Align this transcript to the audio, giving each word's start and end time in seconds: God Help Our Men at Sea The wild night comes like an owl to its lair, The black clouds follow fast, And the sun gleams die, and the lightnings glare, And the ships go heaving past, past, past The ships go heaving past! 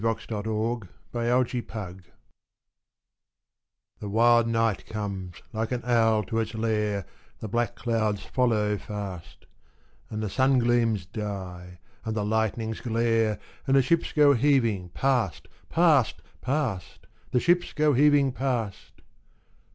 God 0.01 0.19
Help 0.31 0.47
Our 0.47 0.87
Men 1.13 1.27
at 1.41 1.49
Sea 1.51 2.09
The 3.99 4.09
wild 4.09 4.47
night 4.47 4.87
comes 4.87 5.43
like 5.53 5.71
an 5.71 5.83
owl 5.85 6.23
to 6.23 6.39
its 6.39 6.55
lair, 6.55 7.05
The 7.39 7.47
black 7.47 7.75
clouds 7.75 8.25
follow 8.25 8.79
fast, 8.79 9.45
And 10.09 10.23
the 10.23 10.29
sun 10.31 10.57
gleams 10.57 11.05
die, 11.05 11.77
and 12.03 12.15
the 12.17 12.25
lightnings 12.25 12.81
glare, 12.81 13.37
And 13.67 13.75
the 13.75 13.83
ships 13.83 14.11
go 14.11 14.33
heaving 14.33 14.89
past, 14.89 15.47
past, 15.69 16.23
past 16.41 17.05
The 17.29 17.39
ships 17.39 17.71
go 17.71 17.93
heaving 17.93 18.31
past! 18.31 19.01